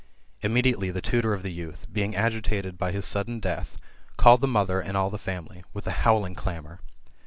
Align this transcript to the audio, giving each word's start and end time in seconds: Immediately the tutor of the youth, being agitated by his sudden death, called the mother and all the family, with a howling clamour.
Immediately 0.41 0.89
the 0.89 0.99
tutor 0.99 1.35
of 1.35 1.43
the 1.43 1.51
youth, 1.53 1.85
being 1.93 2.15
agitated 2.15 2.75
by 2.75 2.91
his 2.91 3.05
sudden 3.05 3.39
death, 3.39 3.77
called 4.17 4.41
the 4.41 4.47
mother 4.47 4.81
and 4.81 4.97
all 4.97 5.11
the 5.11 5.19
family, 5.19 5.63
with 5.73 5.85
a 5.85 5.91
howling 6.01 6.33
clamour. 6.33 6.79